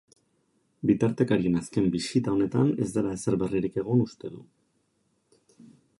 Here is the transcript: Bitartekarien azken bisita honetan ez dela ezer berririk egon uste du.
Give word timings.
Bitartekarien 0.91 1.59
azken 1.59 1.89
bisita 1.97 2.33
honetan 2.37 2.73
ez 2.85 2.89
dela 2.97 3.15
ezer 3.19 3.37
berririk 3.45 3.81
egon 3.85 4.05
uste 4.09 4.33
du. 4.37 4.43